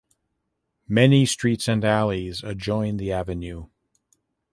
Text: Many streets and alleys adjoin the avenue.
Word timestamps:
Many 0.87 1.27
streets 1.27 1.67
and 1.67 1.85
alleys 1.85 2.41
adjoin 2.43 2.97
the 2.97 3.11
avenue. 3.11 3.67